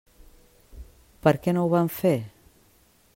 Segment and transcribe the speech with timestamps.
[1.27, 2.17] Per què no ho van fer?